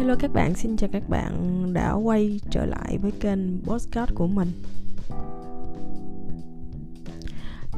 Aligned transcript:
Hello 0.00 0.14
các 0.18 0.32
bạn, 0.32 0.54
xin 0.54 0.76
chào 0.76 0.90
các 0.92 1.08
bạn 1.08 1.64
đã 1.72 1.92
quay 1.92 2.40
trở 2.50 2.66
lại 2.66 2.98
với 2.98 3.10
kênh 3.10 3.62
Postcard 3.64 4.12
của 4.14 4.26
mình. 4.26 4.48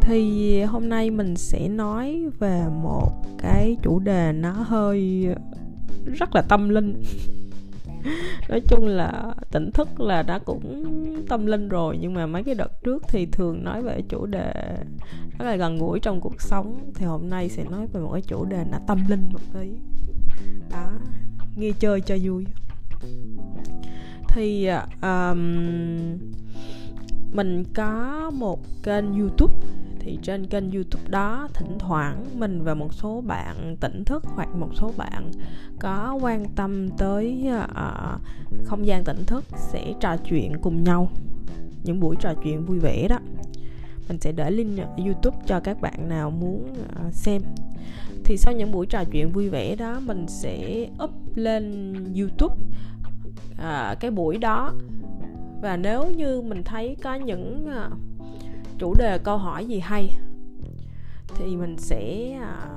Thì 0.00 0.62
hôm 0.62 0.88
nay 0.88 1.10
mình 1.10 1.36
sẽ 1.36 1.68
nói 1.68 2.24
về 2.38 2.64
một 2.82 3.10
cái 3.38 3.76
chủ 3.82 3.98
đề 3.98 4.32
nó 4.32 4.52
hơi 4.52 5.26
rất 6.04 6.34
là 6.34 6.42
tâm 6.42 6.68
linh. 6.68 7.02
Nói 8.48 8.60
chung 8.68 8.86
là 8.86 9.34
tỉnh 9.50 9.70
thức 9.72 10.00
là 10.00 10.22
đã 10.22 10.38
cũng 10.38 10.84
tâm 11.28 11.46
linh 11.46 11.68
rồi 11.68 11.98
Nhưng 12.00 12.14
mà 12.14 12.26
mấy 12.26 12.44
cái 12.44 12.54
đợt 12.54 12.82
trước 12.84 13.02
thì 13.08 13.26
thường 13.26 13.64
nói 13.64 13.82
về 13.82 14.02
chủ 14.08 14.26
đề 14.26 14.52
rất 15.38 15.44
là 15.44 15.56
gần 15.56 15.78
gũi 15.78 16.00
trong 16.00 16.20
cuộc 16.20 16.40
sống. 16.42 16.92
Thì 16.94 17.06
hôm 17.06 17.30
nay 17.30 17.48
sẽ 17.48 17.64
nói 17.64 17.86
về 17.92 18.00
một 18.00 18.12
cái 18.12 18.22
chủ 18.22 18.44
đề 18.44 18.64
nó 18.70 18.78
tâm 18.86 18.98
linh 19.08 19.28
một 19.32 19.40
tí. 19.52 19.70
Đó, 20.70 20.90
nghe 21.56 21.70
chơi 21.78 22.00
cho 22.00 22.16
vui. 22.22 22.46
Thì 24.28 24.68
um, 25.02 26.18
mình 27.32 27.64
có 27.74 28.30
một 28.34 28.60
kênh 28.82 29.18
youtube. 29.18 29.54
Thì 30.04 30.18
trên 30.22 30.46
kênh 30.46 30.70
youtube 30.70 31.04
đó 31.08 31.48
thỉnh 31.54 31.76
thoảng 31.78 32.24
mình 32.38 32.62
và 32.62 32.74
một 32.74 32.94
số 32.94 33.20
bạn 33.20 33.76
tỉnh 33.80 34.04
thức 34.04 34.24
hoặc 34.26 34.48
một 34.54 34.68
số 34.74 34.92
bạn 34.96 35.30
có 35.80 36.18
quan 36.22 36.44
tâm 36.56 36.88
tới 36.98 37.48
uh, 37.64 38.20
không 38.64 38.86
gian 38.86 39.04
tỉnh 39.04 39.24
thức 39.26 39.44
sẽ 39.56 39.92
trò 40.00 40.16
chuyện 40.16 40.52
cùng 40.62 40.84
nhau. 40.84 41.08
Những 41.84 42.00
buổi 42.00 42.16
trò 42.20 42.34
chuyện 42.44 42.64
vui 42.64 42.78
vẻ 42.78 43.08
đó. 43.08 43.18
Mình 44.08 44.20
sẽ 44.20 44.32
để 44.32 44.50
link 44.50 44.80
youtube 44.96 45.36
cho 45.46 45.60
các 45.60 45.80
bạn 45.80 46.08
nào 46.08 46.30
muốn 46.30 46.72
uh, 46.72 47.14
xem 47.14 47.42
thì 48.24 48.36
sau 48.36 48.54
những 48.54 48.72
buổi 48.72 48.86
trò 48.86 49.04
chuyện 49.12 49.32
vui 49.32 49.48
vẻ 49.48 49.76
đó 49.76 50.00
mình 50.00 50.26
sẽ 50.28 50.86
up 51.04 51.10
lên 51.34 51.94
youtube 52.18 52.54
à, 53.58 53.96
cái 54.00 54.10
buổi 54.10 54.38
đó. 54.38 54.72
Và 55.60 55.76
nếu 55.76 56.10
như 56.10 56.40
mình 56.40 56.62
thấy 56.64 56.96
có 57.02 57.14
những 57.14 57.66
à, 57.66 57.90
chủ 58.78 58.94
đề 58.98 59.18
câu 59.18 59.36
hỏi 59.36 59.66
gì 59.66 59.80
hay 59.80 60.10
thì 61.36 61.56
mình 61.56 61.76
sẽ 61.78 62.32
à, 62.40 62.68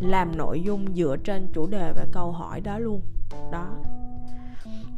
làm 0.00 0.36
nội 0.36 0.62
dung 0.62 0.94
dựa 0.94 1.16
trên 1.24 1.48
chủ 1.54 1.66
đề 1.66 1.92
và 1.96 2.06
câu 2.12 2.32
hỏi 2.32 2.60
đó 2.60 2.78
luôn. 2.78 3.00
Đó. 3.52 3.66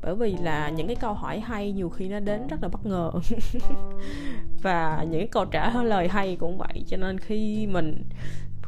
Bởi 0.02 0.14
vì 0.14 0.36
là 0.36 0.70
những 0.70 0.86
cái 0.86 0.96
câu 0.96 1.12
hỏi 1.12 1.40
hay 1.40 1.72
nhiều 1.72 1.88
khi 1.90 2.08
nó 2.08 2.20
đến 2.20 2.46
rất 2.46 2.62
là 2.62 2.68
bất 2.68 2.86
ngờ. 2.86 3.10
Và 4.62 5.06
những 5.10 5.28
câu 5.28 5.44
trả 5.44 5.82
lời 5.82 6.08
hay 6.08 6.36
cũng 6.36 6.58
vậy 6.58 6.84
cho 6.86 6.96
nên 6.96 7.18
khi 7.18 7.66
mình 7.66 8.02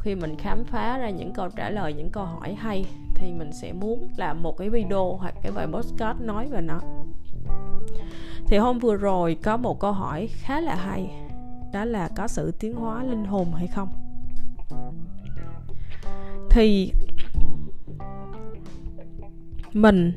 khi 0.01 0.15
mình 0.15 0.35
khám 0.37 0.63
phá 0.63 0.97
ra 0.97 1.09
những 1.09 1.33
câu 1.33 1.49
trả 1.55 1.69
lời, 1.69 1.93
những 1.93 2.09
câu 2.09 2.25
hỏi 2.25 2.53
hay, 2.53 2.85
thì 3.15 3.31
mình 3.31 3.53
sẽ 3.53 3.73
muốn 3.73 4.07
làm 4.17 4.43
một 4.43 4.57
cái 4.57 4.69
video 4.69 5.17
hoặc 5.19 5.33
cái 5.41 5.51
bài 5.51 5.67
postcard 5.67 6.21
nói 6.21 6.47
về 6.47 6.61
nó. 6.61 6.79
Thì 8.47 8.57
hôm 8.57 8.79
vừa 8.79 8.95
rồi 8.95 9.37
có 9.43 9.57
một 9.57 9.79
câu 9.79 9.91
hỏi 9.91 10.27
khá 10.27 10.61
là 10.61 10.75
hay, 10.75 11.11
đó 11.73 11.85
là 11.85 12.09
có 12.15 12.27
sự 12.27 12.51
tiến 12.59 12.75
hóa 12.75 13.03
linh 13.03 13.25
hồn 13.25 13.53
hay 13.53 13.67
không? 13.67 13.89
Thì 16.49 16.91
mình 19.73 20.13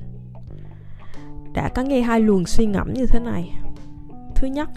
đã 1.55 1.69
có 1.69 1.83
nghe 1.83 2.01
hai 2.01 2.21
luồng 2.21 2.47
suy 2.47 2.67
ngẫm 2.67 2.93
như 2.95 3.07
thế 3.07 3.21
này. 3.21 3.55
Thứ 4.35 4.47
nhất, 4.47 4.69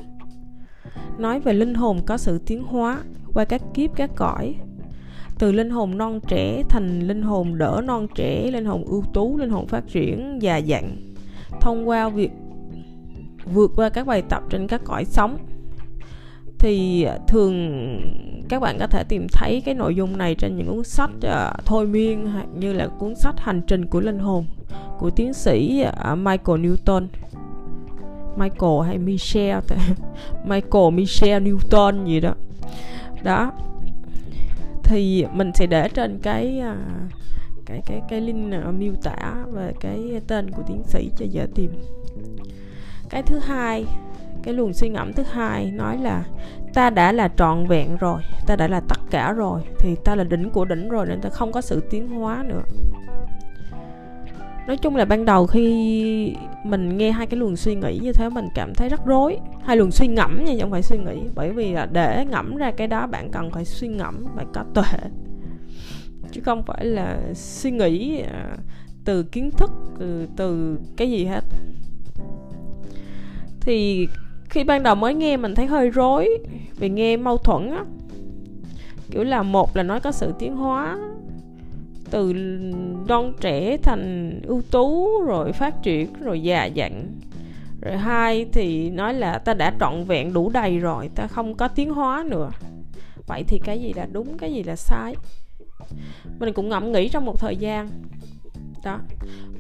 nói 1.17 1.39
về 1.39 1.53
linh 1.53 1.73
hồn 1.73 1.99
có 2.05 2.17
sự 2.17 2.42
tiến 2.45 2.64
hóa 2.64 3.03
qua 3.33 3.45
các 3.45 3.61
kiếp, 3.73 3.95
các 3.95 4.11
cõi 4.16 4.55
từ 5.39 5.52
linh 5.52 5.69
hồn 5.69 5.97
non 5.97 6.19
trẻ 6.27 6.63
thành 6.69 6.99
linh 6.99 7.21
hồn 7.21 7.57
đỡ 7.57 7.81
non 7.85 8.07
trẻ 8.16 8.52
linh 8.52 8.66
hồn 8.66 8.85
ưu 8.85 9.03
tú 9.13 9.38
linh 9.38 9.49
hồn 9.49 9.67
phát 9.67 9.88
triển 9.88 10.41
già 10.41 10.57
dặn 10.57 10.97
thông 11.61 11.89
qua 11.89 12.09
việc 12.09 12.31
vượt 13.53 13.71
qua 13.75 13.89
các 13.89 14.08
bài 14.08 14.23
tập 14.30 14.43
trên 14.49 14.67
các 14.67 14.81
cõi 14.86 15.05
sống. 15.05 15.37
Thì 16.59 17.03
à, 17.03 17.17
thường 17.27 17.71
các 18.49 18.61
bạn 18.61 18.77
có 18.80 18.87
thể 18.87 19.03
tìm 19.03 19.27
thấy 19.31 19.61
cái 19.65 19.75
nội 19.75 19.95
dung 19.95 20.17
này 20.17 20.36
trên 20.36 20.58
những 20.58 20.67
cuốn 20.67 20.83
sách 20.83 21.09
uh, 21.09 21.65
thôi 21.65 21.87
miên 21.87 22.25
hoặc 22.25 22.48
như 22.55 22.73
là 22.73 22.87
cuốn 22.87 23.15
sách 23.15 23.39
hành 23.39 23.61
trình 23.67 23.86
của 23.86 23.99
linh 23.99 24.19
hồn 24.19 24.45
của 24.99 25.09
tiến 25.09 25.33
sĩ 25.33 25.83
uh, 25.87 26.17
Michael 26.17 26.59
Newton. 26.59 27.08
Michael 28.37 28.81
hay 28.86 28.98
Michel 28.98 29.59
Michael 30.45 30.93
Michel 30.93 31.43
Newton 31.43 32.05
gì 32.05 32.19
đó. 32.19 32.33
Đó 33.23 33.52
thì 34.87 35.25
mình 35.33 35.52
sẽ 35.53 35.65
để 35.65 35.89
trên 35.89 36.20
cái 36.20 36.59
à, 36.59 36.75
cái 37.65 37.81
cái 37.86 38.02
cái 38.09 38.21
link 38.21 38.53
à, 38.53 38.71
miêu 38.71 38.93
tả 39.03 39.33
về 39.52 39.73
cái 39.80 40.21
tên 40.27 40.52
của 40.52 40.64
tiến 40.67 40.83
sĩ 40.86 41.11
cho 41.17 41.25
dễ 41.30 41.45
tìm. 41.55 41.71
Cái 43.09 43.23
thứ 43.23 43.39
hai, 43.39 43.86
cái 44.43 44.53
luồng 44.53 44.73
suy 44.73 44.89
ngẫm 44.89 45.14
thứ 45.14 45.23
hai 45.23 45.71
nói 45.71 45.98
là 45.98 46.23
ta 46.73 46.89
đã 46.89 47.11
là 47.11 47.30
trọn 47.37 47.67
vẹn 47.67 47.98
rồi, 47.98 48.21
ta 48.48 48.55
đã 48.55 48.67
là 48.67 48.80
tất 48.80 48.99
cả 49.11 49.31
rồi, 49.31 49.61
thì 49.80 49.95
ta 50.03 50.15
là 50.15 50.23
đỉnh 50.23 50.49
của 50.49 50.65
đỉnh 50.65 50.89
rồi 50.89 51.05
nên 51.05 51.21
ta 51.21 51.30
không 51.30 51.52
có 51.52 51.61
sự 51.61 51.83
tiến 51.89 52.08
hóa 52.08 52.43
nữa 52.48 52.61
nói 54.67 54.78
chung 54.78 54.95
là 54.95 55.05
ban 55.05 55.26
đầu 55.26 55.48
khi 55.48 56.36
mình 56.64 56.98
nghe 56.98 57.11
hai 57.11 57.28
cái 57.28 57.39
luồng 57.39 57.55
suy 57.55 57.76
nghĩ 57.76 58.00
như 58.04 58.14
thế, 58.14 58.30
mình 58.30 58.48
cảm 58.55 58.73
thấy 58.73 58.89
rất 58.89 59.05
rối. 59.05 59.38
Hai 59.64 59.78
luồng 59.78 59.92
suy 59.92 60.08
ngẫm 60.08 60.45
nha 60.45 60.54
không 60.61 60.72
phải 60.72 60.83
suy 60.83 60.98
nghĩ. 60.98 61.22
Bởi 61.36 61.52
vì 61.52 61.73
là 61.73 61.86
để 61.86 62.26
ngẫm 62.26 62.55
ra 62.55 62.72
cái 62.72 62.88
đó, 62.88 63.08
bạn 63.08 63.32
cần 63.32 63.52
phải 63.52 63.66
suy 63.66 63.88
ngẫm 63.88 64.26
phải 64.36 64.45
có 64.54 64.64
tuệ. 64.73 65.10
Chứ 66.32 66.42
không 66.42 66.64
phải 66.66 66.86
là 66.86 67.20
suy 67.33 67.72
nghĩ 67.72 68.22
à, 68.22 68.58
từ 69.05 69.23
kiến 69.23 69.52
thức 69.52 69.72
từ 70.00 70.28
từ 70.36 70.80
cái 70.98 71.11
gì 71.11 71.26
hết. 71.26 71.44
Thì 73.61 74.08
khi 74.49 74.64
ban 74.64 74.84
đầu 74.84 74.95
mới 74.95 75.14
nghe, 75.14 75.38
mình 75.38 75.55
thấy 75.55 75.66
hơi 75.66 75.89
rối 75.89 76.30
vì 76.76 76.89
nghe 76.89 77.17
mâu 77.17 77.38
thuẫn 77.38 77.72
á. 77.72 77.86
Kiểu 79.11 79.23
là 79.23 79.44
một 79.44 79.78
là 79.78 79.84
nói 79.84 79.99
có 79.99 80.11
sự 80.11 80.34
tiến 80.39 80.55
hóa 80.55 80.98
từ 82.11 82.33
non 83.07 83.33
trẻ 83.41 83.77
thành 83.77 84.39
ưu 84.43 84.61
tú, 84.71 85.07
rồi 85.25 85.51
phát 85.51 85.83
triển, 85.83 86.13
rồi 86.21 86.41
già 86.41 86.65
dặn. 86.65 87.11
Rồi 87.81 87.97
hai 87.97 88.45
thì 88.53 88.89
nói 88.89 89.13
là 89.13 89.37
ta 89.37 89.53
đã 89.53 89.73
trọn 89.79 90.03
vẹn, 90.03 90.33
đủ 90.33 90.49
đầy 90.49 90.79
rồi, 90.79 91.09
ta 91.15 91.27
không 91.27 91.55
có 91.55 91.67
tiến 91.67 91.93
hóa 91.93 92.25
nữa. 92.29 92.49
Vậy 93.27 93.43
thì 93.47 93.59
cái 93.63 93.81
gì 93.81 93.93
là 93.93 94.07
đúng, 94.11 94.37
cái 94.37 94.53
gì 94.53 94.63
là 94.63 94.75
sai? 94.75 95.15
Mình 96.39 96.53
cũng 96.53 96.69
ngẫm 96.69 96.91
nghĩ 96.91 97.09
trong 97.09 97.25
một 97.25 97.39
thời 97.39 97.55
gian. 97.55 97.89
Đó. 98.83 98.99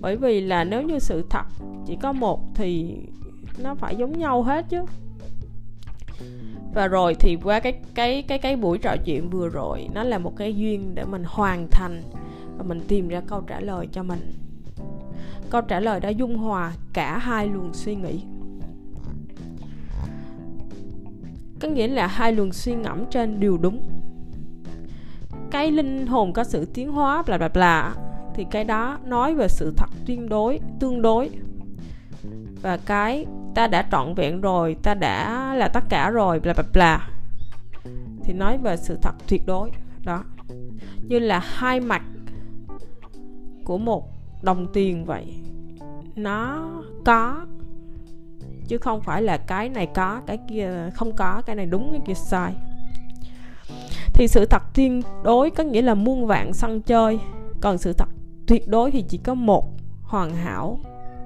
Bởi 0.01 0.15
vì 0.17 0.41
là 0.41 0.63
nếu 0.63 0.81
như 0.81 0.99
sự 0.99 1.25
thật 1.29 1.45
chỉ 1.85 1.97
có 2.01 2.13
một 2.13 2.41
thì 2.55 2.95
nó 3.57 3.75
phải 3.75 3.95
giống 3.95 4.19
nhau 4.19 4.43
hết 4.43 4.65
chứ. 4.69 4.81
Và 6.73 6.87
rồi 6.87 7.15
thì 7.19 7.37
qua 7.43 7.59
cái 7.59 7.73
cái 7.95 8.21
cái 8.21 8.39
cái 8.39 8.55
buổi 8.55 8.77
trò 8.77 8.95
chuyện 9.05 9.29
vừa 9.29 9.49
rồi, 9.49 9.87
nó 9.93 10.03
là 10.03 10.17
một 10.17 10.33
cái 10.37 10.55
duyên 10.55 10.95
để 10.95 11.05
mình 11.05 11.23
hoàn 11.25 11.67
thành 11.71 12.01
và 12.57 12.63
mình 12.63 12.81
tìm 12.87 13.07
ra 13.07 13.21
câu 13.27 13.41
trả 13.41 13.59
lời 13.59 13.87
cho 13.91 14.03
mình. 14.03 14.33
Câu 15.49 15.61
trả 15.61 15.79
lời 15.79 15.99
đã 15.99 16.09
dung 16.09 16.37
hòa 16.37 16.73
cả 16.93 17.17
hai 17.17 17.47
luồng 17.47 17.73
suy 17.73 17.95
nghĩ. 17.95 18.23
Có 21.61 21.67
nghĩa 21.67 21.87
là 21.87 22.07
hai 22.07 22.31
luồng 22.31 22.51
suy 22.51 22.75
ngẫm 22.75 23.05
trên 23.11 23.39
đều 23.39 23.57
đúng. 23.57 23.89
Cái 25.51 25.71
linh 25.71 26.07
hồn 26.07 26.33
có 26.33 26.43
sự 26.43 26.65
tiến 26.73 26.91
hóa, 26.91 27.23
bla 27.27 27.37
bla 27.37 27.47
bla, 27.47 27.95
thì 28.35 28.45
cái 28.51 28.63
đó 28.63 28.97
nói 29.05 29.35
về 29.35 29.47
sự 29.47 29.73
thật 29.77 29.89
tuyên 30.05 30.29
đối, 30.29 30.59
tương 30.79 31.01
đối. 31.01 31.29
Và 32.61 32.77
cái 32.85 33.25
ta 33.55 33.67
đã 33.67 33.87
trọn 33.91 34.13
vẹn 34.13 34.41
rồi, 34.41 34.77
ta 34.83 34.93
đã 34.93 35.53
là 35.55 35.67
tất 35.67 35.83
cả 35.89 36.09
rồi, 36.09 36.39
bla 36.39 36.53
bla 36.53 36.63
bla, 36.73 37.09
thì 38.23 38.33
nói 38.33 38.57
về 38.57 38.77
sự 38.77 38.97
thật 39.01 39.15
tuyệt 39.27 39.45
đối, 39.45 39.71
đó. 40.03 40.23
Như 41.07 41.19
là 41.19 41.39
hai 41.39 41.79
mặt 41.79 42.01
của 43.67 43.77
một 43.77 44.09
đồng 44.41 44.67
tiền 44.73 45.05
vậy. 45.05 45.25
Nó 46.15 46.69
có, 47.05 47.45
chứ 48.67 48.77
không 48.77 49.01
phải 49.01 49.21
là 49.21 49.37
cái 49.37 49.69
này 49.69 49.87
có, 49.95 50.21
cái 50.25 50.37
kia 50.49 50.89
không 50.93 51.15
có, 51.15 51.41
cái 51.45 51.55
này 51.55 51.65
đúng, 51.65 51.91
cái 51.91 52.01
kia 52.05 52.13
sai. 52.13 52.53
Thì 54.13 54.27
sự 54.27 54.45
thật 54.45 54.63
tuyệt 54.73 54.91
đối 55.23 55.49
có 55.49 55.63
nghĩa 55.63 55.81
là 55.81 55.93
muôn 55.93 56.27
vạn 56.27 56.53
sân 56.53 56.81
chơi, 56.81 57.19
còn 57.61 57.77
sự 57.77 57.93
thật 57.93 58.09
tuyệt 58.47 58.67
đối 58.67 58.91
thì 58.91 59.01
chỉ 59.01 59.17
có 59.17 59.33
một 59.33 59.65
hoàn 60.03 60.35
hảo, 60.35 60.79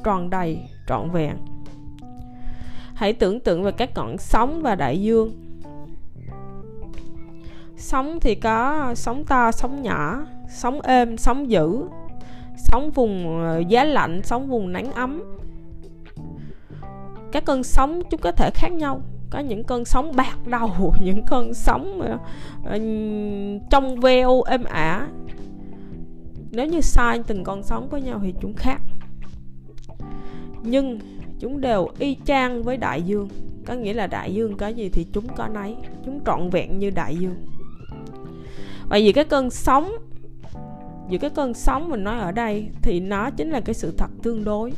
tròn 0.03 0.29
đầy, 0.29 0.59
trọn 0.87 1.09
vẹn. 1.09 1.35
Hãy 2.93 3.13
tưởng 3.13 3.39
tượng 3.39 3.63
về 3.63 3.71
các 3.71 3.89
ngọn 3.95 4.17
sóng 4.17 4.61
và 4.61 4.75
đại 4.75 5.01
dương. 5.01 5.31
Sóng 7.77 8.19
thì 8.21 8.35
có 8.35 8.91
sóng 8.95 9.25
to, 9.25 9.51
sóng 9.51 9.81
nhỏ, 9.81 10.25
sóng 10.49 10.81
êm, 10.81 11.17
sóng 11.17 11.49
dữ 11.49 11.83
sống 12.57 12.91
vùng 12.91 13.39
ờ, 13.41 13.59
giá 13.59 13.83
lạnh 13.83 14.21
sống 14.23 14.47
vùng 14.47 14.71
nắng 14.71 14.91
ấm. 14.91 15.23
Các 17.31 17.45
cơn 17.45 17.63
sóng 17.63 18.01
chúng 18.11 18.21
có 18.21 18.31
thể 18.31 18.49
khác 18.53 18.71
nhau. 18.71 19.01
Có 19.29 19.39
những 19.39 19.63
cơn 19.63 19.85
sóng 19.85 20.15
bạc 20.15 20.47
đầu, 20.47 20.93
những 21.03 21.25
cơn 21.27 21.53
sóng 21.53 22.01
ờ, 22.01 22.17
ờ, 22.65 22.79
trong 23.69 23.99
veo 23.99 24.41
êm 24.41 24.63
ả. 24.63 25.07
Nếu 26.51 26.65
như 26.65 26.81
sai 26.81 27.21
từng 27.27 27.43
con 27.43 27.63
sóng 27.63 27.89
với 27.89 28.01
nhau 28.01 28.19
thì 28.23 28.33
chúng 28.41 28.53
khác. 28.53 28.81
Nhưng 30.63 30.99
chúng 31.39 31.61
đều 31.61 31.87
y 31.99 32.17
chang 32.25 32.63
với 32.63 32.77
đại 32.77 33.01
dương. 33.01 33.29
Có 33.65 33.73
nghĩa 33.73 33.93
là 33.93 34.07
đại 34.07 34.33
dương 34.33 34.57
có 34.57 34.67
gì 34.67 34.89
thì 34.89 35.07
chúng 35.13 35.27
có 35.35 35.47
nấy. 35.47 35.75
Chúng 36.05 36.19
trọn 36.25 36.49
vẹn 36.49 36.79
như 36.79 36.89
đại 36.89 37.15
dương. 37.17 37.35
Bởi 38.89 39.01
vì 39.01 39.11
cái 39.11 39.23
cơn 39.23 39.49
sóng 39.49 39.91
giữa 41.11 41.17
cái 41.17 41.29
cơn 41.29 41.53
sóng 41.53 41.89
mình 41.89 42.03
nói 42.03 42.19
ở 42.19 42.31
đây 42.31 42.69
thì 42.81 42.99
nó 42.99 43.29
chính 43.29 43.49
là 43.49 43.61
cái 43.61 43.73
sự 43.73 43.93
thật 43.97 44.09
tương 44.23 44.43
đối. 44.43 44.71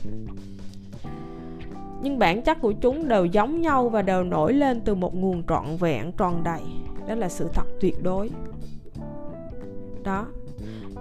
Nhưng 2.01 2.19
bản 2.19 2.41
chất 2.41 2.61
của 2.61 2.71
chúng 2.71 3.07
đều 3.07 3.25
giống 3.25 3.61
nhau 3.61 3.89
và 3.89 4.01
đều 4.01 4.23
nổi 4.23 4.53
lên 4.53 4.81
từ 4.81 4.95
một 4.95 5.15
nguồn 5.15 5.43
trọn 5.47 5.65
vẹn, 5.79 6.11
tròn 6.17 6.43
đầy. 6.43 6.61
Đó 7.07 7.15
là 7.15 7.29
sự 7.29 7.49
thật 7.53 7.65
tuyệt 7.81 8.03
đối. 8.03 8.29
Đó. 10.03 10.25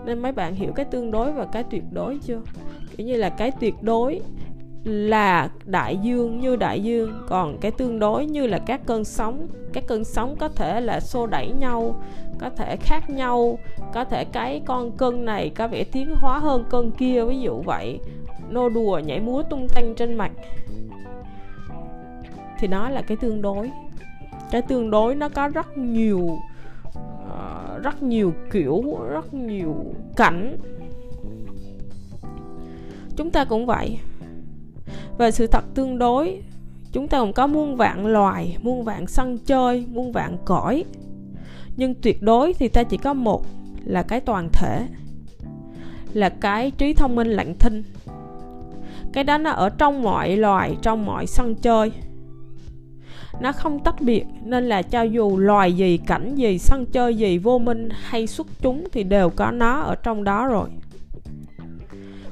Nên 0.04 0.18
mấy 0.18 0.32
bạn 0.32 0.54
hiểu 0.54 0.72
cái 0.72 0.84
tương 0.84 1.10
đối 1.10 1.32
và 1.32 1.46
cái 1.46 1.64
tuyệt 1.70 1.82
đối 1.92 2.18
chưa? 2.18 2.40
Kiểu 2.96 3.06
như 3.06 3.16
là 3.16 3.28
cái 3.28 3.50
tuyệt 3.60 3.74
đối 3.82 4.20
là 4.84 5.50
đại 5.64 5.96
dương 5.96 6.40
như 6.40 6.56
đại 6.56 6.82
dương 6.82 7.24
còn 7.28 7.58
cái 7.60 7.70
tương 7.70 7.98
đối 7.98 8.26
như 8.26 8.46
là 8.46 8.58
các 8.58 8.80
cơn 8.86 9.04
sóng. 9.04 9.48
Các 9.72 9.84
cơn 9.86 10.04
sóng 10.04 10.36
có 10.36 10.48
thể 10.48 10.80
là 10.80 11.00
xô 11.00 11.26
đẩy 11.26 11.50
nhau 11.50 12.02
có 12.38 12.50
thể 12.50 12.76
khác 12.76 13.10
nhau 13.10 13.58
có 13.92 14.04
thể 14.04 14.24
cái 14.24 14.62
con 14.66 14.92
cân 14.92 15.24
này 15.24 15.50
có 15.50 15.68
vẻ 15.68 15.84
tiến 15.84 16.14
hóa 16.16 16.38
hơn 16.38 16.64
cân 16.70 16.90
kia 16.90 17.24
ví 17.24 17.40
dụ 17.40 17.60
vậy. 17.60 17.98
Nô 18.50 18.68
đùa 18.68 19.00
nhảy 19.04 19.20
múa 19.20 19.42
tung 19.42 19.66
tăng 19.68 19.94
trên 19.96 20.14
mặt. 20.14 20.32
Thì 22.58 22.68
nó 22.68 22.88
là 22.88 23.02
cái 23.02 23.16
tương 23.16 23.42
đối. 23.42 23.70
Cái 24.50 24.62
tương 24.62 24.90
đối 24.90 25.14
nó 25.14 25.28
có 25.28 25.48
rất 25.48 25.78
nhiều 25.78 26.38
uh, 26.88 27.82
rất 27.82 28.02
nhiều 28.02 28.32
kiểu 28.52 28.82
rất 29.10 29.34
nhiều 29.34 29.76
cảnh. 30.16 30.56
Chúng 33.16 33.30
ta 33.30 33.44
cũng 33.44 33.66
vậy 33.66 33.98
về 35.18 35.30
sự 35.30 35.46
thật 35.46 35.64
tương 35.74 35.98
đối, 35.98 36.42
chúng 36.92 37.08
ta 37.08 37.20
cũng 37.20 37.32
có 37.32 37.46
muôn 37.46 37.76
vạn 37.76 38.06
loài, 38.06 38.56
muôn 38.62 38.84
vạn 38.84 39.06
sân 39.06 39.38
chơi, 39.38 39.86
muôn 39.90 40.12
vạn 40.12 40.36
cõi. 40.44 40.84
Nhưng 41.76 41.94
tuyệt 41.94 42.22
đối 42.22 42.54
thì 42.54 42.68
ta 42.68 42.82
chỉ 42.82 42.96
có 42.96 43.14
một 43.14 43.46
là 43.84 44.02
cái 44.02 44.20
toàn 44.20 44.48
thể, 44.52 44.86
là 46.12 46.28
cái 46.28 46.70
trí 46.70 46.94
thông 46.94 47.16
minh 47.16 47.28
lặng 47.28 47.54
thinh. 47.58 47.82
Cái 49.12 49.24
đó 49.24 49.38
nó 49.38 49.50
ở 49.50 49.68
trong 49.68 50.02
mọi 50.02 50.36
loài, 50.36 50.76
trong 50.82 51.06
mọi 51.06 51.26
sân 51.26 51.54
chơi. 51.54 51.92
Nó 53.40 53.52
không 53.52 53.78
tách 53.84 54.00
biệt, 54.00 54.24
nên 54.44 54.68
là 54.68 54.82
cho 54.82 55.02
dù 55.02 55.38
loài 55.38 55.72
gì, 55.72 55.96
cảnh 56.06 56.34
gì, 56.34 56.58
sân 56.58 56.86
chơi 56.86 57.14
gì, 57.14 57.38
vô 57.38 57.58
minh 57.58 57.88
hay 57.92 58.26
xuất 58.26 58.46
chúng 58.62 58.84
thì 58.92 59.04
đều 59.04 59.30
có 59.30 59.50
nó 59.50 59.80
ở 59.80 59.94
trong 59.94 60.24
đó 60.24 60.46
rồi 60.46 60.68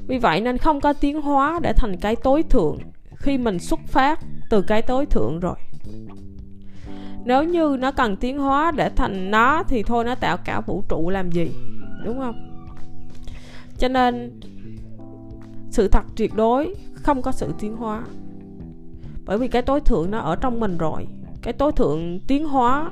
vì 0.07 0.17
vậy 0.17 0.41
nên 0.41 0.57
không 0.57 0.81
có 0.81 0.93
tiến 0.93 1.21
hóa 1.21 1.59
để 1.63 1.73
thành 1.73 1.97
cái 1.97 2.15
tối 2.15 2.43
thượng 2.43 2.77
khi 3.15 3.37
mình 3.37 3.59
xuất 3.59 3.79
phát 3.87 4.19
từ 4.49 4.61
cái 4.61 4.81
tối 4.81 5.05
thượng 5.05 5.39
rồi. 5.39 5.55
Nếu 7.25 7.43
như 7.43 7.77
nó 7.79 7.91
cần 7.91 8.15
tiến 8.15 8.39
hóa 8.39 8.71
để 8.71 8.89
thành 8.89 9.31
nó 9.31 9.63
thì 9.63 9.83
thôi 9.83 10.03
nó 10.03 10.15
tạo 10.15 10.37
cả 10.37 10.61
vũ 10.61 10.83
trụ 10.89 11.09
làm 11.09 11.31
gì, 11.31 11.51
đúng 12.05 12.19
không? 12.19 12.65
Cho 13.77 13.87
nên 13.87 14.39
sự 15.69 15.87
thật 15.87 16.03
tuyệt 16.15 16.35
đối 16.35 16.75
không 16.93 17.21
có 17.21 17.31
sự 17.31 17.53
tiến 17.59 17.75
hóa. 17.75 18.03
Bởi 19.25 19.37
vì 19.37 19.47
cái 19.47 19.61
tối 19.61 19.81
thượng 19.81 20.11
nó 20.11 20.19
ở 20.19 20.35
trong 20.35 20.59
mình 20.59 20.77
rồi. 20.77 21.07
Cái 21.41 21.53
tối 21.53 21.71
thượng 21.71 22.19
tiến 22.27 22.47
hóa 22.47 22.91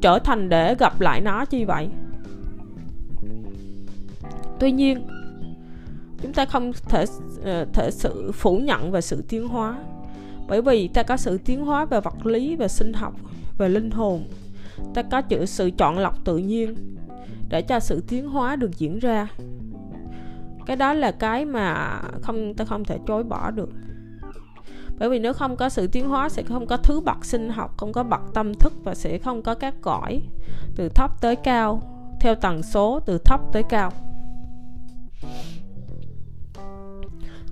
trở 0.00 0.18
thành 0.18 0.48
để 0.48 0.74
gặp 0.74 1.00
lại 1.00 1.20
nó, 1.20 1.44
chi 1.44 1.64
vậy? 1.64 1.88
Tuy 4.58 4.72
nhiên 4.72 5.06
chúng 6.22 6.32
ta 6.32 6.44
không 6.44 6.72
thể 6.88 7.04
ờ, 7.44 7.66
thể 7.72 7.90
sự 7.90 8.32
phủ 8.32 8.58
nhận 8.58 8.90
về 8.90 9.00
sự 9.00 9.24
tiến 9.28 9.48
hóa. 9.48 9.78
Bởi 10.48 10.62
vì 10.62 10.88
ta 10.88 11.02
có 11.02 11.16
sự 11.16 11.38
tiến 11.44 11.64
hóa 11.66 11.84
về 11.84 12.00
vật 12.00 12.26
lý, 12.26 12.56
về 12.56 12.68
sinh 12.68 12.92
học, 12.92 13.14
về 13.58 13.68
linh 13.68 13.90
hồn. 13.90 14.24
Ta 14.94 15.02
có 15.02 15.22
chữ 15.22 15.46
sự 15.46 15.70
chọn 15.70 15.98
lọc 15.98 16.24
tự 16.24 16.38
nhiên 16.38 16.96
để 17.48 17.62
cho 17.62 17.80
sự 17.80 18.04
tiến 18.08 18.28
hóa 18.28 18.56
được 18.56 18.78
diễn 18.78 18.98
ra. 18.98 19.28
Cái 20.66 20.76
đó 20.76 20.92
là 20.92 21.10
cái 21.10 21.44
mà 21.44 22.00
không, 22.22 22.54
ta 22.54 22.64
không 22.64 22.84
thể 22.84 22.98
chối 23.06 23.24
bỏ 23.24 23.50
được. 23.50 23.70
Bởi 24.98 25.08
vì 25.08 25.18
nếu 25.18 25.32
không 25.32 25.56
có 25.56 25.68
sự 25.68 25.86
tiến 25.86 26.08
hóa 26.08 26.28
sẽ 26.28 26.42
không 26.42 26.66
có 26.66 26.76
thứ 26.76 27.00
bậc 27.00 27.24
sinh 27.24 27.48
học, 27.48 27.76
không 27.76 27.92
có 27.92 28.02
bậc 28.02 28.20
tâm 28.34 28.54
thức 28.54 28.72
và 28.84 28.94
sẽ 28.94 29.18
không 29.18 29.42
có 29.42 29.54
các 29.54 29.74
cõi 29.82 30.22
từ 30.76 30.88
thấp 30.88 31.20
tới 31.20 31.36
cao, 31.36 31.82
theo 32.20 32.34
tần 32.34 32.62
số 32.62 33.00
từ 33.06 33.18
thấp 33.18 33.40
tới 33.52 33.62
cao 33.68 33.92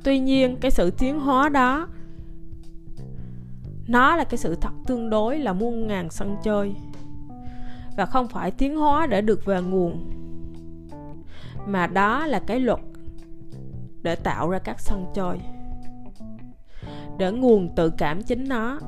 tuy 0.07 0.19
nhiên, 0.19 0.57
cái 0.61 0.71
sự 0.71 0.91
tiến 0.91 1.21
hóa 1.21 1.49
đó, 1.49 1.89
nó 3.89 4.17
là 4.17 4.25
cái 4.25 4.39
sự 4.39 4.55
thật 4.55 4.71
tương 4.87 5.11
đối 5.11 5.39
là 5.39 5.53
muôn 5.53 5.87
ngàn 5.87 6.11
sân 6.11 6.37
chơi. 6.43 6.75
Và 7.97 8.07
không 8.07 8.29
phải 8.29 8.51
tiến 8.51 8.77
hóa 8.77 9.07
để 9.07 9.21
được 9.21 9.45
về 9.45 9.61
nguồn, 9.63 10.11
mà 11.67 11.87
đó 11.87 12.27
là 12.27 12.41
cái 12.47 12.61
luật 12.61 12.81
để 14.03 14.17
tạo 14.17 14.51
ra 14.51 14.59
các 14.59 14.81
sân 14.81 15.07
chơi, 15.15 15.39
để 17.19 17.33
nguồn 17.33 17.75
tự 17.77 17.91
cảm 17.91 18.23
chính 18.23 18.49
nó 18.49 18.79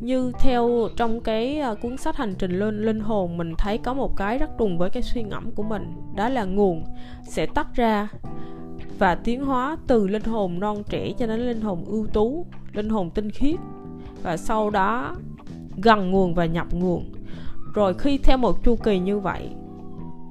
như 0.00 0.32
theo 0.38 0.88
trong 0.96 1.20
cái 1.20 1.58
à, 1.58 1.74
cuốn 1.74 1.96
sách 1.96 2.16
hành 2.16 2.34
trình 2.38 2.58
lên 2.58 2.84
linh 2.84 3.00
hồn, 3.00 3.36
mình 3.36 3.54
thấy 3.58 3.78
có 3.78 3.94
một 3.94 4.16
cái 4.16 4.38
rất 4.38 4.50
trùng 4.58 4.78
với 4.78 4.90
cái 4.90 5.02
suy 5.02 5.22
ngẫm 5.22 5.50
của 5.50 5.62
mình, 5.62 5.92
đó 6.16 6.28
là 6.28 6.44
nguồn 6.44 6.84
sẽ 7.28 7.46
tách 7.46 7.74
ra 7.74 8.08
và 8.98 9.14
tiến 9.14 9.44
hóa 9.44 9.76
từ 9.86 10.08
linh 10.08 10.24
hồn 10.24 10.60
non 10.60 10.82
trẻ 10.88 11.12
cho 11.18 11.26
đến 11.26 11.40
linh 11.40 11.60
hồn 11.60 11.84
ưu 11.84 12.06
tú, 12.06 12.46
linh 12.72 12.88
hồn 12.88 13.10
tinh 13.10 13.30
khiết 13.30 13.56
và 14.22 14.36
sau 14.36 14.70
đó 14.70 15.16
gần 15.82 16.10
nguồn 16.10 16.34
và 16.34 16.46
nhập 16.46 16.66
nguồn. 16.72 17.12
Rồi 17.74 17.94
khi 17.94 18.18
theo 18.18 18.36
một 18.36 18.64
chu 18.64 18.76
kỳ 18.76 18.98
như 18.98 19.18
vậy, 19.18 19.48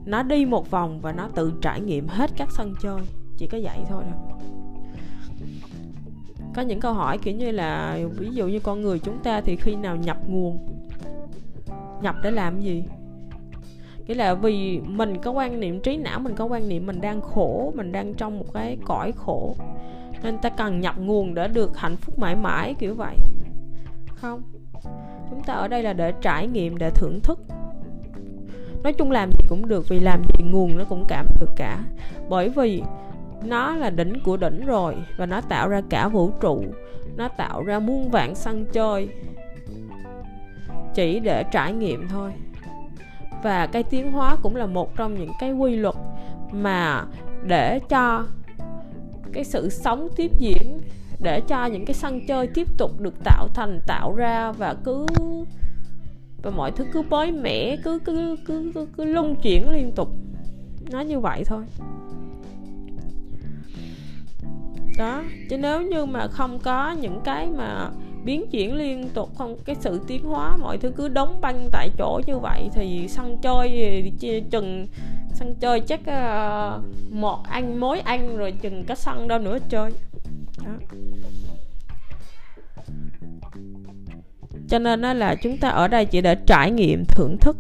nó 0.06 0.24
đi 0.24 0.46
một 0.46 0.72
vòng 0.72 1.02
và 1.02 1.12
nó 1.12 1.28
tự 1.36 1.54
trải 1.62 1.82
nghiệm 1.82 2.08
hết 2.08 2.32
các 2.38 2.48
sân 2.52 2.74
chơi, 2.82 3.02
chỉ 3.38 3.48
có 3.48 3.58
vậy 3.64 3.78
thôi 3.90 4.04
đâu 4.12 4.40
có 6.56 6.62
những 6.62 6.80
câu 6.80 6.94
hỏi 6.94 7.18
kiểu 7.18 7.36
như 7.36 7.52
là 7.52 8.00
ví 8.18 8.30
dụ 8.32 8.48
như 8.48 8.60
con 8.60 8.82
người 8.82 9.00
chúng 9.00 9.20
ta 9.24 9.42
thì 9.42 9.56
khi 9.56 9.76
nào 9.76 9.96
nhập 9.96 10.18
nguồn? 10.28 10.68
Nhập 12.02 12.16
để 12.24 12.32
làm 12.32 12.62
gì? 12.62 12.84
Nghĩa 14.08 14.16
là 14.16 14.34
vì 14.34 14.80
mình 14.80 15.18
có 15.22 15.32
quan 15.32 15.60
niệm 15.60 15.80
trí 15.80 15.98
não, 15.98 16.20
mình 16.20 16.36
có 16.36 16.46
quan 16.46 16.70
niệm 16.70 16.86
mình 16.86 17.02
đang 17.02 17.22
khổ, 17.22 17.72
mình 17.76 17.92
đang 17.92 18.14
trong 18.14 18.40
một 18.40 18.54
cái 18.54 18.78
cõi 18.86 19.12
khổ. 19.12 19.56
Nên 20.24 20.38
ta 20.38 20.50
cần 20.50 20.82
nhập 20.82 20.96
nguồn 20.98 21.34
để 21.34 21.48
được 21.48 21.78
hạnh 21.78 21.96
phúc 21.96 22.20
mãi 22.20 22.36
mãi, 22.36 22.76
kiểu 22.80 22.96
vậy. 22.96 23.16
Không. 24.16 24.42
Chúng 25.30 25.44
ta 25.44 25.54
ở 25.54 25.68
đây 25.68 25.84
là 25.84 25.94
để 25.94 26.14
trải 26.22 26.48
nghiệm, 26.48 26.78
để 26.78 26.90
thưởng 26.90 27.20
thức. 27.24 27.40
Nói 28.84 28.94
chung 28.94 29.12
làm 29.12 29.32
gì 29.32 29.46
cũng 29.50 29.68
được, 29.68 29.90
vì 29.90 30.00
làm 30.00 30.22
gì 30.24 30.44
nguồn 30.52 30.78
nó 30.78 30.84
cũng 30.90 31.06
cảm 31.08 31.26
được 31.40 31.52
cả. 31.56 31.84
Bởi 32.30 32.50
vì 32.50 32.82
nó 33.44 33.76
là 33.76 33.90
đỉnh 33.90 34.14
của 34.24 34.38
đỉnh 34.38 34.66
rồi 34.66 34.96
và 35.18 35.26
nó 35.26 35.42
tạo 35.42 35.70
ra 35.70 35.82
cả 35.90 36.08
vũ 36.08 36.32
trụ. 36.42 36.64
Nó 37.18 37.28
tạo 37.28 37.64
ra 37.64 37.80
muôn 37.80 38.10
vạn 38.10 38.36
sân 38.36 38.66
chơi. 38.66 39.10
Chỉ 40.96 41.20
để 41.20 41.44
trải 41.52 41.74
nghiệm 41.74 42.08
thôi. 42.08 42.32
Và 43.44 43.68
cái 43.68 43.84
tiến 43.84 44.12
hóa 44.12 44.36
cũng 44.42 44.56
là 44.56 44.66
một 44.66 44.96
trong 44.96 45.16
những 45.16 45.32
cái 45.40 45.54
quy 45.54 45.76
luật 45.76 45.96
mà 46.52 47.06
để 47.44 47.80
cho 47.90 48.26
cái 49.34 49.44
sự 49.44 49.70
sống 49.70 50.10
tiếp 50.16 50.32
diễn 50.38 50.82
để 51.20 51.42
cho 51.42 51.66
những 51.66 51.86
cái 51.86 51.94
sân 51.94 52.26
chơi 52.28 52.48
tiếp 52.48 52.68
tục 52.78 53.00
được 53.00 53.24
tạo 53.24 53.48
thành 53.54 53.80
tạo 53.88 54.16
ra 54.16 54.52
và 54.52 54.76
cứ 54.84 55.06
và 56.44 56.52
mọi 56.52 56.72
thứ 56.72 56.86
cứ 56.94 57.02
mới 57.02 57.32
mẻ 57.32 57.76
cứ 57.84 58.00
cứ 58.06 58.36
cứ 58.46 58.72
cứ, 58.74 58.88
cứ 58.98 59.06
luân 59.06 59.36
chuyển 59.36 59.70
liên 59.70 59.92
tục. 59.96 60.10
Nó 60.92 61.02
như 61.02 61.20
vậy 61.20 61.44
thôi 61.46 61.64
đó 65.00 65.24
chứ 65.50 65.58
nếu 65.58 65.82
như 65.82 66.06
mà 66.06 66.28
không 66.28 66.60
có 66.60 66.92
những 66.92 67.22
cái 67.24 67.48
mà 67.48 67.90
biến 68.24 68.46
chuyển 68.52 68.76
liên 68.76 69.10
tục 69.14 69.30
không 69.38 69.58
cái 69.66 69.76
sự 69.80 70.02
tiến 70.08 70.24
hóa 70.24 70.58
mọi 70.58 70.78
thứ 70.78 70.92
cứ 70.96 71.08
đóng 71.08 71.42
băng 71.42 71.70
tại 71.72 71.90
chỗ 71.98 72.22
như 72.28 72.38
vậy 72.38 72.70
thì 72.74 73.08
săn 73.08 73.38
chơi 73.42 74.12
chừng 74.52 74.88
săn 75.34 75.56
chơi 75.60 75.80
chắc 75.80 76.00
uh, 76.00 76.84
một 77.12 77.44
anh 77.50 77.80
mối 77.80 78.00
anh 78.00 78.38
rồi 78.38 78.52
chừng 78.52 78.84
có 78.88 78.96
săn 78.96 79.28
đâu 79.28 79.40
nữa 79.40 79.58
chơi. 79.70 79.92
Đó. 80.66 80.72
cho 84.70 84.80
nên 84.80 85.02
đó 85.02 85.14
là 85.14 85.36
chúng 85.36 85.58
ta 85.58 85.70
ở 85.70 85.88
đây 85.88 86.06
chỉ 86.06 86.22
để 86.22 86.36
trải 86.36 86.72
nghiệm 86.72 87.06
thưởng 87.06 87.38
thức. 87.38 87.58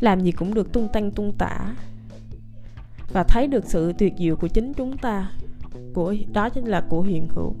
Làm 0.00 0.20
gì 0.20 0.32
cũng 0.32 0.54
được 0.54 0.72
tung 0.72 0.88
tăng 0.92 1.10
tung 1.10 1.32
tả 1.38 1.74
và 3.12 3.22
thấy 3.22 3.46
được 3.46 3.64
sự 3.66 3.92
tuyệt 3.98 4.12
diệu 4.18 4.36
của 4.36 4.48
chính 4.48 4.72
chúng 4.72 4.96
ta, 4.96 5.30
của, 5.94 6.14
đó 6.32 6.48
chính 6.48 6.64
là 6.64 6.84
của 6.88 7.02
hiện 7.02 7.26
hữu. 7.30 7.54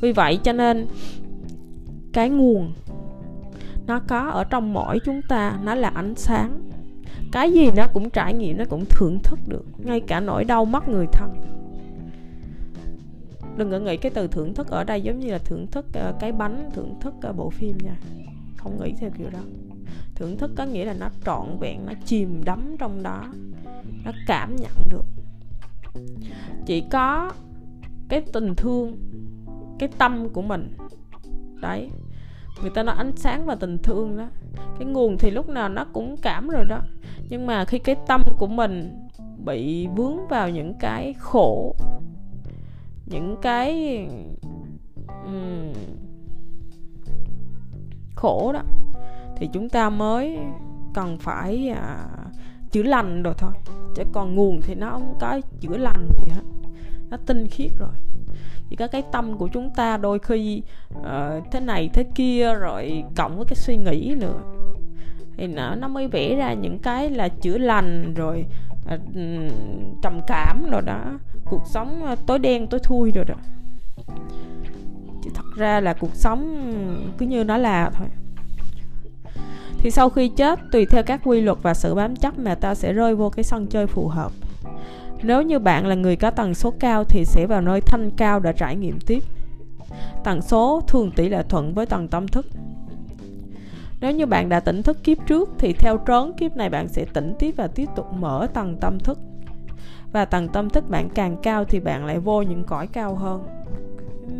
Vì 0.00 0.12
vậy 0.12 0.38
cho 0.42 0.52
nên, 0.52 0.86
cái 2.12 2.30
nguồn, 2.30 2.72
nó 3.86 4.00
có 4.08 4.30
ở 4.30 4.44
trong 4.44 4.72
mỗi 4.72 4.98
chúng 5.04 5.20
ta, 5.28 5.58
nó 5.62 5.74
là 5.74 5.88
ánh 5.88 6.14
sáng. 6.16 6.70
Cái 7.32 7.52
gì 7.52 7.70
nó 7.76 7.86
cũng 7.92 8.10
trải 8.10 8.34
nghiệm, 8.34 8.58
nó 8.58 8.64
cũng 8.64 8.84
thưởng 8.84 9.18
thức 9.24 9.38
được, 9.46 9.64
ngay 9.78 10.00
cả 10.00 10.20
nỗi 10.20 10.44
đau 10.44 10.64
mất 10.64 10.88
người 10.88 11.06
thân. 11.12 11.34
Đừng 13.56 13.70
có 13.70 13.78
nghĩ 13.78 13.96
cái 13.96 14.12
từ 14.14 14.26
thưởng 14.26 14.54
thức 14.54 14.68
ở 14.68 14.84
đây 14.84 15.00
giống 15.00 15.20
như 15.20 15.32
là 15.32 15.38
thưởng 15.38 15.66
thức 15.66 15.86
ờ, 15.92 16.14
cái 16.20 16.32
bánh, 16.32 16.70
thưởng 16.74 16.94
thức 17.00 17.14
ờ, 17.22 17.32
bộ 17.32 17.50
phim 17.50 17.78
nha. 17.78 17.96
Không 18.56 18.80
nghĩ 18.80 18.92
theo 18.98 19.10
kiểu 19.18 19.30
đó. 19.32 19.38
Thưởng 20.14 20.38
thức 20.38 20.50
có 20.56 20.64
nghĩa 20.64 20.84
là 20.84 20.94
nó 21.00 21.08
trọn 21.24 21.58
vẹn, 21.60 21.86
nó 21.86 21.92
chìm 22.04 22.44
đắm 22.44 22.76
trong 22.78 23.02
đó 23.02 23.24
nó 24.04 24.12
cảm 24.26 24.56
nhận 24.56 24.72
được. 24.90 25.04
Chỉ 26.66 26.84
có 26.90 27.32
cái 28.08 28.20
tình 28.32 28.54
thương 28.54 28.96
cái 29.78 29.88
tâm 29.98 30.28
của 30.28 30.42
mình. 30.42 30.76
Đấy 31.60 31.90
người 32.60 32.70
ta 32.70 32.82
nói 32.82 32.94
ánh 32.98 33.16
sáng 33.16 33.46
và 33.46 33.54
tình 33.54 33.78
thương 33.82 34.16
đó. 34.16 34.28
Cái 34.78 34.86
nguồn 34.86 35.16
thì 35.18 35.30
lúc 35.30 35.48
nào 35.48 35.68
nó 35.68 35.84
cũng 35.92 36.16
cảm 36.22 36.48
rồi 36.48 36.64
đó. 36.64 36.80
Nhưng 37.28 37.46
mà 37.46 37.64
khi 37.64 37.78
cái 37.78 37.96
tâm 38.06 38.22
của 38.38 38.46
mình 38.46 39.08
bị 39.44 39.86
vướng 39.86 40.28
vào 40.28 40.50
những 40.50 40.74
cái 40.80 41.14
khổ 41.18 41.76
những 43.12 43.36
cái 43.42 43.98
um, 45.24 45.72
khổ 48.14 48.52
đó 48.52 48.62
thì 49.36 49.48
chúng 49.52 49.68
ta 49.68 49.90
mới 49.90 50.38
cần 50.94 51.18
phải 51.18 51.68
à, 51.68 52.08
chữa 52.72 52.82
lành 52.82 53.22
rồi 53.22 53.34
thôi. 53.38 53.52
Chứ 53.94 54.02
còn 54.12 54.34
nguồn 54.34 54.60
thì 54.62 54.74
nó 54.74 54.90
không 54.90 55.14
có 55.20 55.40
chữa 55.60 55.76
lành 55.76 56.08
gì 56.24 56.32
hết. 56.32 56.42
Nó 57.10 57.16
tinh 57.26 57.46
khiết 57.48 57.70
rồi. 57.78 57.94
Chỉ 58.68 58.76
có 58.76 58.86
cái 58.86 59.02
tâm 59.12 59.38
của 59.38 59.48
chúng 59.52 59.70
ta 59.76 59.96
đôi 59.96 60.18
khi 60.18 60.62
uh, 60.98 61.04
thế 61.50 61.60
này 61.60 61.90
thế 61.94 62.04
kia 62.14 62.54
rồi 62.54 63.04
cộng 63.16 63.36
với 63.36 63.46
cái 63.46 63.56
suy 63.56 63.76
nghĩ 63.76 64.14
nữa. 64.20 64.40
Thì 65.36 65.46
nó 65.46 65.74
nó 65.74 65.88
mới 65.88 66.08
vẽ 66.08 66.36
ra 66.36 66.52
những 66.52 66.78
cái 66.78 67.10
là 67.10 67.28
chữa 67.28 67.58
lành 67.58 68.14
rồi 68.14 68.46
uh, 68.94 69.00
trầm 70.02 70.20
cảm 70.26 70.70
rồi 70.70 70.82
đó. 70.82 71.00
Cuộc 71.44 71.62
sống 71.66 72.04
ờ, 72.04 72.16
tối 72.26 72.38
đen 72.38 72.66
tối 72.66 72.80
thui 72.82 73.10
rồi 73.10 73.24
đó. 73.24 73.34
Chứ 75.24 75.30
thật 75.34 75.44
ra 75.56 75.80
là 75.80 75.94
cuộc 75.94 76.14
sống 76.14 76.72
cứ 77.18 77.26
như 77.26 77.44
nó 77.44 77.56
là 77.56 77.90
thôi 77.90 78.08
thì 79.82 79.90
sau 79.90 80.10
khi 80.10 80.28
chết, 80.28 80.58
tùy 80.72 80.86
theo 80.86 81.02
các 81.02 81.20
quy 81.24 81.40
luật 81.40 81.58
và 81.62 81.74
sự 81.74 81.94
bám 81.94 82.16
chấp 82.16 82.38
mà 82.38 82.54
ta 82.54 82.74
sẽ 82.74 82.92
rơi 82.92 83.14
vô 83.14 83.30
cái 83.30 83.44
sân 83.44 83.66
chơi 83.66 83.86
phù 83.86 84.08
hợp. 84.08 84.32
Nếu 85.22 85.42
như 85.42 85.58
bạn 85.58 85.86
là 85.86 85.94
người 85.94 86.16
có 86.16 86.30
tần 86.30 86.54
số 86.54 86.72
cao 86.80 87.04
thì 87.04 87.24
sẽ 87.24 87.46
vào 87.46 87.60
nơi 87.60 87.80
thanh 87.80 88.10
cao 88.10 88.40
để 88.40 88.52
trải 88.52 88.76
nghiệm 88.76 88.98
tiếp. 89.00 89.22
Tần 90.24 90.42
số 90.42 90.82
thường 90.88 91.10
tỷ 91.16 91.28
lệ 91.28 91.42
thuận 91.48 91.74
với 91.74 91.86
tầng 91.86 92.08
tâm 92.08 92.28
thức. 92.28 92.46
Nếu 94.00 94.12
như 94.12 94.26
bạn 94.26 94.48
đã 94.48 94.60
tỉnh 94.60 94.82
thức 94.82 95.04
kiếp 95.04 95.18
trước 95.26 95.50
thì 95.58 95.72
theo 95.72 95.98
trớn 96.06 96.32
kiếp 96.32 96.56
này 96.56 96.70
bạn 96.70 96.88
sẽ 96.88 97.04
tỉnh 97.04 97.34
tiếp 97.38 97.54
và 97.56 97.66
tiếp 97.66 97.88
tục 97.96 98.12
mở 98.12 98.46
tầng 98.54 98.76
tâm 98.80 98.98
thức. 98.98 99.18
Và 100.12 100.24
tầng 100.24 100.48
tâm 100.48 100.70
thức 100.70 100.90
bạn 100.90 101.08
càng 101.14 101.36
cao 101.42 101.64
thì 101.64 101.80
bạn 101.80 102.06
lại 102.06 102.18
vô 102.18 102.42
những 102.42 102.64
cõi 102.64 102.86
cao 102.86 103.14
hơn. 103.14 103.44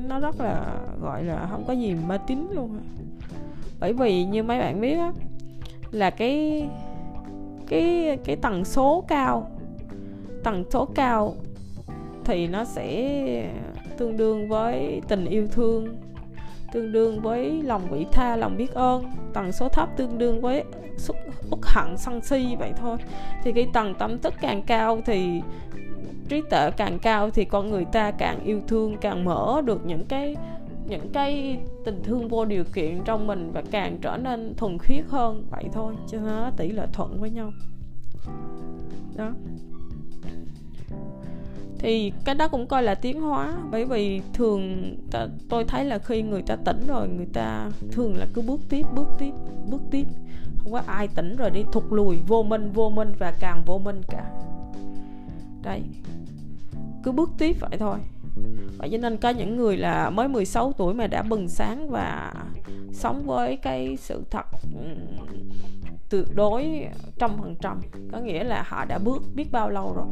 Nó 0.09 0.21
rất 0.21 0.41
là, 0.41 0.65
gọi 1.01 1.25
là 1.25 1.49
không 1.51 1.65
có 1.67 1.73
gì 1.73 1.95
mê 2.09 2.19
tín 2.27 2.47
luôn 2.55 2.79
bởi 3.83 3.93
vì 3.93 4.25
như 4.25 4.43
mấy 4.43 4.59
bạn 4.59 4.81
biết 4.81 4.99
á 4.99 5.13
là 5.93 6.11
cái 6.11 6.69
cái 7.69 8.19
cái 8.25 8.37
tần 8.37 8.65
số 8.65 9.05
cao. 9.09 9.51
Tần 10.45 10.65
số 10.71 10.89
cao 10.95 11.35
thì 12.25 12.47
nó 12.47 12.65
sẽ 12.65 13.51
tương 13.99 14.17
đương 14.17 14.49
với 14.49 15.01
tình 15.09 15.25
yêu 15.25 15.49
thương, 15.53 15.97
tương 16.73 16.93
đương 16.93 17.21
với 17.21 17.63
lòng 17.63 17.83
vị 17.91 18.07
tha, 18.13 18.37
lòng 18.37 18.57
biết 18.57 18.75
ơn. 18.75 19.05
Tần 19.33 19.53
số 19.53 19.69
thấp 19.69 19.89
tương 19.97 20.19
đương 20.19 20.41
với 20.41 20.65
xúc 20.97 21.17
uất 21.51 21.61
hận, 21.63 21.97
sân 21.99 22.21
si 22.21 22.57
vậy 22.59 22.73
thôi. 22.77 22.99
Thì 23.43 23.53
cái 23.53 23.67
tầng 23.73 23.95
tâm 23.99 24.19
thức 24.19 24.35
càng 24.41 24.63
cao 24.63 25.01
thì 25.05 25.43
trí 26.29 26.43
tuệ 26.51 26.71
càng 26.77 26.99
cao 26.99 27.31
thì 27.31 27.45
con 27.45 27.71
người 27.71 27.85
ta 27.85 28.11
càng 28.11 28.45
yêu 28.45 28.61
thương, 28.69 28.97
càng 29.01 29.25
mở 29.25 29.63
được 29.65 29.87
những 29.87 30.07
cái 30.07 30.37
những 30.87 31.11
cái 31.13 31.59
tình 31.85 32.03
thương 32.03 32.29
vô 32.29 32.45
điều 32.45 32.65
kiện 32.65 33.01
trong 33.05 33.27
mình 33.27 33.51
và 33.53 33.63
càng 33.71 33.99
trở 34.03 34.17
nên 34.17 34.55
thuần 34.57 34.79
khiết 34.79 35.05
hơn 35.09 35.47
vậy 35.51 35.65
thôi 35.73 35.95
cho 36.11 36.19
nó 36.21 36.51
tỷ 36.57 36.73
lệ 36.73 36.87
thuận 36.93 37.21
với 37.21 37.31
nhau. 37.31 37.53
Đó. 39.17 39.33
Thì 41.79 42.13
cái 42.25 42.35
đó 42.35 42.49
cũng 42.49 42.67
coi 42.67 42.83
là 42.83 42.95
tiến 42.95 43.21
hóa 43.21 43.55
bởi 43.71 43.85
vì 43.85 44.23
thường 44.33 44.95
ta, 45.11 45.27
tôi 45.49 45.65
thấy 45.65 45.85
là 45.85 45.99
khi 45.99 46.23
người 46.23 46.43
ta 46.43 46.57
tỉnh 46.57 46.87
rồi 46.87 47.09
người 47.09 47.29
ta 47.33 47.71
thường 47.93 48.17
là 48.17 48.27
cứ 48.35 48.43
bước 48.43 48.61
tiếp 48.69 48.87
bước 48.95 49.09
tiếp 49.19 49.33
bước 49.71 49.83
tiếp. 49.91 50.07
Không 50.59 50.73
có 50.73 50.83
ai 50.87 51.09
tỉnh 51.09 51.37
rồi 51.37 51.51
đi 51.51 51.65
thụt 51.73 51.85
lùi 51.91 52.17
vô 52.27 52.43
minh 52.43 52.73
vô 52.73 52.91
minh 52.91 53.13
và 53.19 53.35
càng 53.41 53.63
vô 53.67 53.79
minh 53.79 54.01
cả. 54.09 54.31
Đấy. 55.63 55.83
Cứ 57.03 57.13
bước 57.13 57.31
tiếp 57.39 57.57
vậy 57.61 57.79
thôi 57.79 57.99
vậy 58.79 58.89
cho 58.93 58.99
nên 58.99 59.17
có 59.17 59.31
những 59.31 59.57
người 59.57 59.77
là 59.77 60.11
mới 60.11 60.29
16 60.29 60.73
tuổi 60.73 60.95
mà 60.95 61.07
đã 61.07 61.23
bừng 61.23 61.49
sáng 61.49 61.91
và 61.91 62.35
sống 62.93 63.23
với 63.27 63.57
cái 63.57 63.97
sự 63.97 64.25
thật 64.31 64.47
tuyệt 66.13 66.27
đối 66.35 66.87
trăm 67.19 67.31
phần 67.39 67.57
trăm. 67.61 67.81
Có 68.13 68.19
nghĩa 68.19 68.45
là 68.45 68.65
họ 68.67 68.85
đã 68.85 68.99
bước, 68.99 69.23
biết 69.35 69.53
bao 69.53 69.71
lâu 69.71 69.95
rồi. 69.97 70.07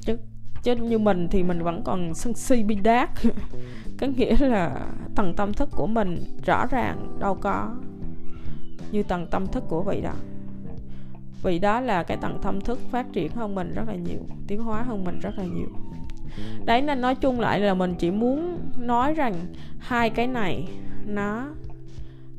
Chứ 0.00 0.18
chứ 0.62 0.76
như 0.76 0.98
mình 0.98 1.28
thì 1.30 1.42
mình 1.42 1.62
vẫn 1.62 1.82
còn 1.84 2.14
sân 2.14 2.34
si 2.34 2.62
bi 2.62 2.74
đát. 2.74 3.10
Có 4.00 4.06
nghĩa 4.06 4.36
là 4.40 4.86
tầng 5.14 5.34
tâm 5.36 5.52
thức 5.52 5.68
của 5.76 5.86
mình 5.86 6.18
rõ 6.46 6.66
ràng, 6.66 7.18
đâu 7.20 7.34
có 7.34 7.74
như 8.90 9.02
tầng 9.02 9.26
tâm 9.30 9.46
thức 9.46 9.64
của 9.68 9.82
vậy 9.82 10.00
đó 10.00 10.12
vì 11.42 11.58
đó 11.58 11.80
là 11.80 12.02
cái 12.02 12.16
tầng 12.16 12.38
tâm 12.42 12.60
thức 12.60 12.78
phát 12.90 13.06
triển 13.12 13.32
hơn 13.32 13.54
mình 13.54 13.74
rất 13.74 13.88
là 13.88 13.94
nhiều, 13.94 14.20
tiến 14.46 14.62
hóa 14.62 14.82
hơn 14.82 15.04
mình 15.04 15.20
rất 15.20 15.38
là 15.38 15.44
nhiều. 15.44 15.68
Đấy, 16.64 16.82
nên 16.82 17.00
nói 17.00 17.14
chung 17.14 17.40
lại 17.40 17.60
là 17.60 17.74
mình 17.74 17.94
chỉ 17.98 18.10
muốn 18.10 18.58
nói 18.78 19.14
rằng 19.14 19.34
hai 19.78 20.10
cái 20.10 20.26
này 20.26 20.68
nó 21.06 21.48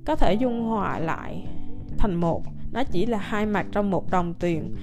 có 0.05 0.15
thể 0.15 0.33
dung 0.33 0.63
hòa 0.63 0.99
lại 0.99 1.45
thành 1.97 2.15
một. 2.15 2.43
Nó 2.71 2.83
chỉ 2.83 3.05
là 3.05 3.17
hai 3.17 3.45
mặt 3.45 3.65
trong 3.71 3.91
một 3.91 4.11
đồng 4.11 4.33
tiền, 4.33 4.75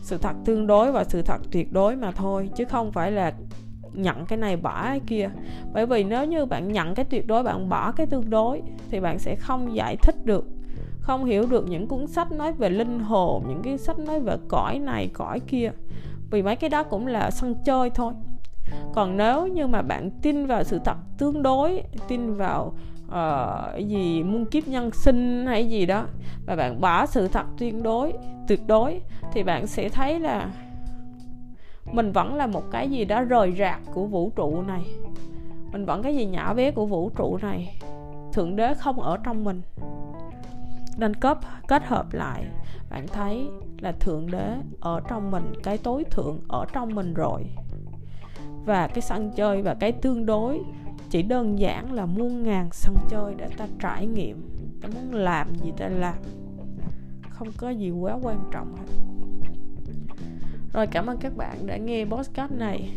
sự 0.00 0.18
thật 0.18 0.36
tương 0.44 0.66
đối 0.66 0.92
và 0.92 1.04
sự 1.04 1.22
thật 1.22 1.38
tuyệt 1.50 1.72
đối 1.72 1.96
mà 1.96 2.12
thôi, 2.12 2.50
chứ 2.56 2.64
không 2.64 2.92
phải 2.92 3.12
là 3.12 3.32
nhận 3.92 4.26
cái 4.26 4.38
này 4.38 4.56
bỏ 4.56 4.82
cái 4.82 5.00
kia. 5.06 5.30
Bởi 5.72 5.86
vì 5.86 6.04
nếu 6.04 6.24
như 6.24 6.46
bạn 6.46 6.72
nhận 6.72 6.94
cái 6.94 7.04
tuyệt 7.04 7.26
đối, 7.26 7.42
bạn 7.42 7.68
bỏ 7.68 7.92
cái 7.92 8.06
tương 8.06 8.30
đối, 8.30 8.62
thì 8.90 9.00
bạn 9.00 9.18
sẽ 9.18 9.36
không 9.36 9.76
giải 9.76 9.96
thích 9.96 10.24
được 10.24 10.44
không 11.06 11.24
hiểu 11.24 11.46
được 11.50 11.68
những 11.68 11.88
cuốn 11.88 12.06
sách 12.06 12.32
nói 12.32 12.52
về 12.52 12.70
linh 12.70 13.00
hồn 13.00 13.44
những 13.48 13.62
cái 13.62 13.78
sách 13.78 13.98
nói 13.98 14.20
về 14.20 14.36
cõi 14.48 14.78
này 14.78 15.10
cõi 15.12 15.40
kia. 15.40 15.70
Vì 16.30 16.42
mấy 16.42 16.56
cái 16.56 16.70
đó 16.70 16.82
cũng 16.82 17.06
là 17.06 17.30
sân 17.30 17.54
chơi 17.64 17.90
thôi. 17.90 18.12
Còn 18.94 19.16
nếu 19.16 19.46
như 19.46 19.66
mà 19.66 19.82
bạn 19.82 20.10
tin 20.22 20.46
vào 20.46 20.64
sự 20.64 20.80
thật 20.84 20.96
tương 21.18 21.42
đối 21.42 21.82
tin 22.08 22.34
vào 22.34 22.74
uh, 23.06 23.86
gì 23.88 24.22
muôn 24.22 24.46
kiếp 24.46 24.68
nhân 24.68 24.90
sinh 24.90 25.46
hay 25.46 25.68
gì 25.68 25.86
đó 25.86 26.06
và 26.46 26.56
bạn 26.56 26.80
bỏ 26.80 27.06
sự 27.06 27.28
thật 27.28 27.46
tuyệt 27.58 27.74
đối 27.82 28.12
tuyệt 28.48 28.60
đối 28.66 29.00
thì 29.32 29.42
bạn 29.42 29.66
sẽ 29.66 29.88
thấy 29.88 30.20
là 30.20 30.50
mình 31.92 32.12
vẫn 32.12 32.34
là 32.34 32.46
một 32.46 32.62
cái 32.70 32.90
gì 32.90 33.04
đó 33.04 33.22
rời 33.22 33.52
rạc 33.58 33.80
của 33.94 34.06
vũ 34.06 34.32
trụ 34.36 34.62
này. 34.62 34.82
Mình 35.72 35.84
vẫn 35.86 36.02
cái 36.02 36.16
gì 36.16 36.26
nhỏ 36.26 36.54
bé 36.54 36.70
của 36.70 36.86
vũ 36.86 37.10
trụ 37.16 37.38
này. 37.42 37.78
Thượng 38.32 38.56
đế 38.56 38.74
không 38.74 39.00
ở 39.00 39.16
trong 39.24 39.44
mình 39.44 39.62
nên 40.96 41.14
kết 41.14 41.38
kết 41.68 41.82
hợp 41.84 42.12
lại. 42.12 42.44
Bạn 42.90 43.06
thấy 43.06 43.48
là 43.80 43.92
thượng 43.92 44.30
đế 44.30 44.56
ở 44.80 45.00
trong 45.08 45.30
mình, 45.30 45.52
cái 45.62 45.78
tối 45.78 46.04
thượng 46.10 46.40
ở 46.48 46.66
trong 46.72 46.94
mình 46.94 47.14
rồi. 47.14 47.42
Và 48.64 48.86
cái 48.88 49.00
sân 49.00 49.32
chơi 49.36 49.62
và 49.62 49.74
cái 49.74 49.92
tương 49.92 50.26
đối 50.26 50.60
chỉ 51.10 51.22
đơn 51.22 51.58
giản 51.58 51.92
là 51.92 52.06
muôn 52.06 52.42
ngàn 52.42 52.68
sân 52.72 52.94
chơi 53.08 53.34
để 53.36 53.48
ta 53.56 53.66
trải 53.80 54.06
nghiệm. 54.06 54.48
Ta 54.82 54.88
muốn 54.94 55.14
làm 55.14 55.54
gì 55.54 55.72
ta 55.76 55.88
làm. 55.88 56.14
Không 57.30 57.48
có 57.56 57.70
gì 57.70 57.90
quá 57.90 58.18
quan 58.22 58.48
trọng 58.52 58.76
hết. 58.76 58.84
Rồi 60.72 60.86
cảm 60.86 61.06
ơn 61.06 61.18
các 61.18 61.36
bạn 61.36 61.66
đã 61.66 61.76
nghe 61.76 62.04
podcast 62.04 62.52
này 62.52 62.90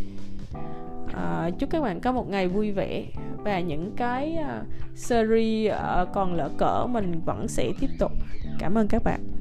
à, 1.14 1.50
chúc 1.60 1.70
các 1.70 1.82
bạn 1.82 2.00
có 2.00 2.12
một 2.12 2.30
ngày 2.30 2.48
vui 2.48 2.72
vẻ. 2.72 3.06
Và 3.44 3.60
những 3.60 3.92
cái 3.98 4.38
uh, 4.40 4.68
series 4.96 5.74
uh, 5.74 6.08
còn 6.14 6.34
lỡ 6.34 6.50
cỡ 6.58 6.86
mình 6.90 7.22
vẫn 7.26 7.48
sẽ 7.48 7.72
tiếp 7.80 7.90
tục. 8.00 8.12
Cảm 8.60 8.78
ơn 8.78 8.88
các 8.88 9.04
bạn. 9.04 9.39